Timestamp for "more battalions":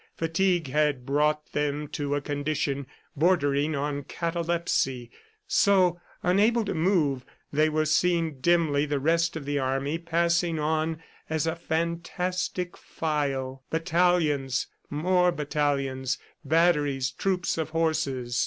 14.89-16.17